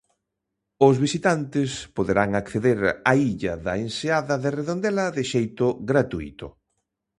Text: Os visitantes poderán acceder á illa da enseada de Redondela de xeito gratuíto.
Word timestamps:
Os 0.87 0.95
visitantes 1.05 1.69
poderán 1.97 2.29
acceder 2.41 2.79
á 3.11 3.13
illa 3.31 3.53
da 3.65 3.73
enseada 3.85 4.35
de 4.43 4.49
Redondela 4.57 5.05
de 5.15 5.23
xeito 5.31 5.67
gratuíto. 5.89 6.47